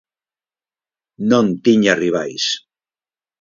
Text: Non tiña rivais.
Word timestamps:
Non 1.29 1.45
tiña 1.65 1.93
rivais. 2.03 2.45